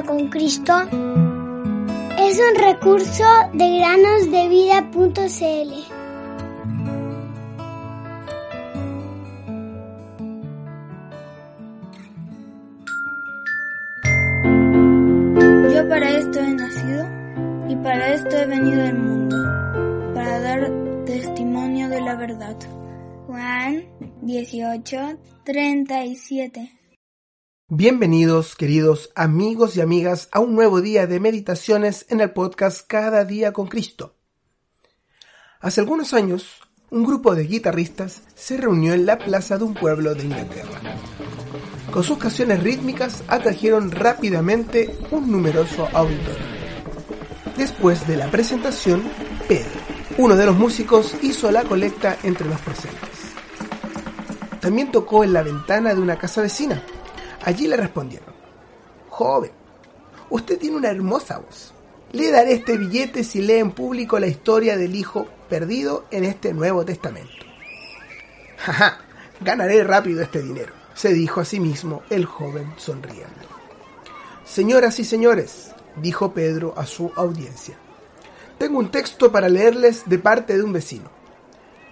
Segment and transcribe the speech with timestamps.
[0.00, 0.72] con Cristo
[2.18, 5.72] es un recurso de granosdevida.cl.
[15.74, 17.06] Yo para esto he nacido
[17.68, 19.36] y para esto he venido al mundo,
[20.14, 20.72] para dar
[21.04, 22.56] testimonio de la verdad.
[23.26, 23.84] Juan
[24.22, 26.81] 18, 37
[27.74, 33.24] Bienvenidos, queridos amigos y amigas, a un nuevo día de meditaciones en el podcast Cada
[33.24, 34.14] día con Cristo.
[35.58, 40.14] Hace algunos años, un grupo de guitarristas se reunió en la plaza de un pueblo
[40.14, 40.82] de Inglaterra.
[41.90, 46.44] Con sus canciones rítmicas atrajeron rápidamente un numeroso auditorio.
[47.56, 49.02] Después de la presentación,
[49.48, 49.80] Pedro,
[50.18, 53.08] uno de los músicos, hizo la colecta entre los presentes.
[54.60, 56.84] También tocó en la ventana de una casa vecina
[57.44, 58.34] Allí le respondieron,
[59.08, 59.50] joven,
[60.30, 61.72] usted tiene una hermosa voz.
[62.12, 66.52] Le daré este billete si lee en público la historia del hijo perdido en este
[66.52, 67.32] Nuevo Testamento.
[68.58, 68.98] Jaja,
[69.40, 73.48] ganaré rápido este dinero, se dijo a sí mismo el joven sonriendo.
[74.44, 77.76] Señoras y señores, dijo Pedro a su audiencia,
[78.58, 81.10] tengo un texto para leerles de parte de un vecino.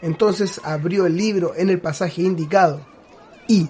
[0.00, 2.80] Entonces abrió el libro en el pasaje indicado
[3.48, 3.68] y,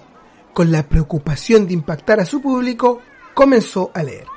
[0.53, 3.01] con la preocupación de impactar a su público,
[3.33, 4.27] comenzó a leer.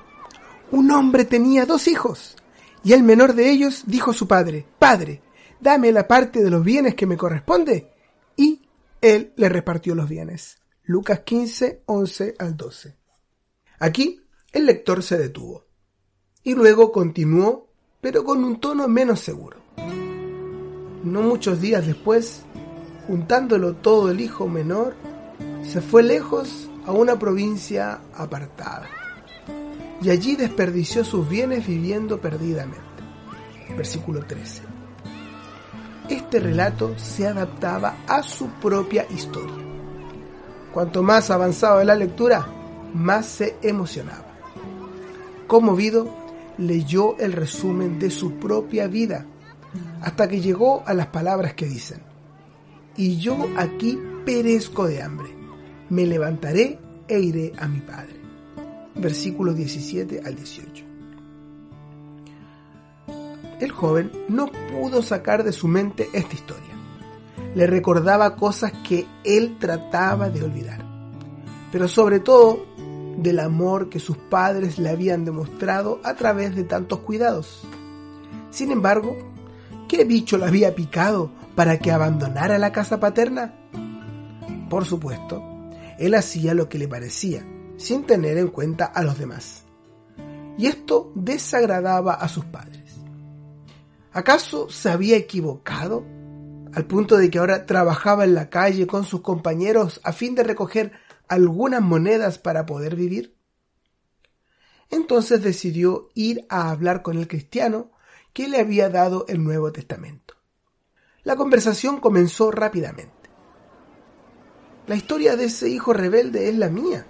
[0.70, 2.36] Un hombre tenía dos hijos,
[2.82, 5.22] y el menor de ellos dijo a su padre, Padre,
[5.60, 7.92] dame la parte de los bienes que me corresponde.
[8.36, 8.68] Y
[9.00, 10.58] él le repartió los bienes.
[10.84, 12.96] Lucas 15, 11 al 12.
[13.78, 15.66] Aquí el lector se detuvo,
[16.42, 17.68] y luego continuó,
[18.00, 19.58] pero con un tono menos seguro.
[21.02, 22.42] No muchos días después,
[23.06, 24.94] juntándolo todo el hijo menor,
[25.72, 28.88] se fue lejos a una provincia apartada
[30.00, 32.86] y allí desperdició sus bienes viviendo perdidamente.
[33.76, 34.62] Versículo 13.
[36.08, 39.56] Este relato se adaptaba a su propia historia.
[40.72, 42.46] Cuanto más avanzaba la lectura,
[42.94, 44.24] más se emocionaba.
[45.46, 46.08] Conmovido,
[46.58, 49.26] leyó el resumen de su propia vida,
[50.00, 52.00] hasta que llegó a las palabras que dicen,
[52.96, 55.35] y yo aquí perezco de hambre
[55.90, 58.20] me levantaré e iré a mi Padre.
[58.94, 60.84] Versículos 17 al 18.
[63.60, 66.74] El joven no pudo sacar de su mente esta historia.
[67.54, 70.84] Le recordaba cosas que él trataba de olvidar,
[71.72, 72.66] pero sobre todo
[73.16, 77.62] del amor que sus padres le habían demostrado a través de tantos cuidados.
[78.50, 79.16] Sin embargo,
[79.88, 83.54] ¿qué bicho le había picado para que abandonara la casa paterna?
[84.68, 85.42] Por supuesto,
[85.98, 87.46] él hacía lo que le parecía,
[87.76, 89.64] sin tener en cuenta a los demás.
[90.58, 92.94] Y esto desagradaba a sus padres.
[94.12, 96.04] ¿Acaso se había equivocado?
[96.72, 100.42] Al punto de que ahora trabajaba en la calle con sus compañeros a fin de
[100.42, 100.92] recoger
[101.28, 103.36] algunas monedas para poder vivir.
[104.90, 107.90] Entonces decidió ir a hablar con el cristiano
[108.32, 110.34] que le había dado el Nuevo Testamento.
[111.22, 113.15] La conversación comenzó rápidamente.
[114.86, 117.04] La historia de ese hijo rebelde es la mía,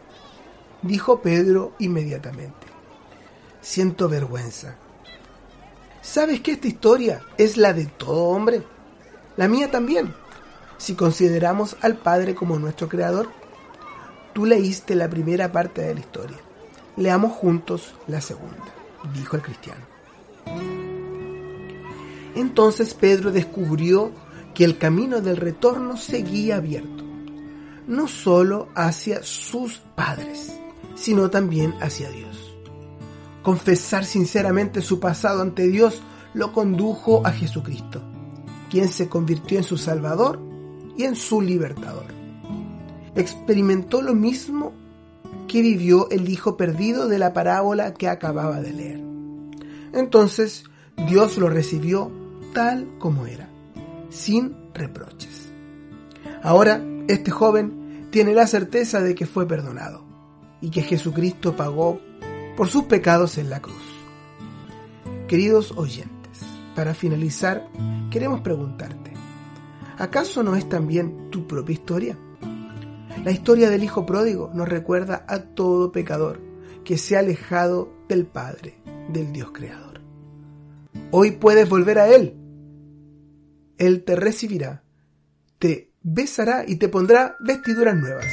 [0.80, 2.66] dijo Pedro inmediatamente.
[3.60, 4.76] Siento vergüenza.
[6.00, 8.62] ¿Sabes que esta historia es la de todo hombre?
[9.36, 10.14] La mía también,
[10.78, 13.28] si consideramos al Padre como nuestro creador.
[14.32, 16.38] Tú leíste la primera parte de la historia.
[16.96, 18.64] Leamos juntos la segunda,
[19.12, 19.84] dijo el cristiano.
[22.34, 24.12] Entonces Pedro descubrió
[24.54, 27.05] que el camino del retorno seguía abierto
[27.86, 30.52] no solo hacia sus padres,
[30.94, 32.56] sino también hacia Dios.
[33.42, 36.02] Confesar sinceramente su pasado ante Dios
[36.34, 38.02] lo condujo a Jesucristo,
[38.70, 40.40] quien se convirtió en su Salvador
[40.96, 42.06] y en su Libertador.
[43.14, 44.72] Experimentó lo mismo
[45.46, 49.00] que vivió el hijo perdido de la parábola que acababa de leer.
[49.92, 50.64] Entonces
[51.08, 52.10] Dios lo recibió
[52.52, 53.48] tal como era,
[54.10, 55.50] sin reproches.
[56.42, 60.04] Ahora este joven tiene la certeza de que fue perdonado
[60.60, 62.00] y que Jesucristo pagó
[62.56, 63.82] por sus pecados en la cruz.
[65.28, 66.40] Queridos oyentes,
[66.74, 67.68] para finalizar,
[68.10, 69.12] queremos preguntarte,
[69.98, 72.18] ¿acaso no es también tu propia historia?
[73.24, 76.40] La historia del Hijo Pródigo nos recuerda a todo pecador
[76.84, 78.76] que se ha alejado del Padre,
[79.12, 80.00] del Dios Creador.
[81.10, 82.36] Hoy puedes volver a Él.
[83.78, 84.82] Él te recibirá,
[85.58, 88.32] te besará y te pondrá vestiduras nuevas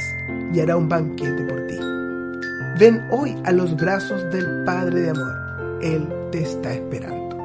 [0.53, 1.75] y hará un banquete por ti.
[2.79, 5.79] Ven hoy a los brazos del Padre de Amor.
[5.81, 7.35] Él te está esperando.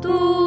[0.00, 0.43] Tú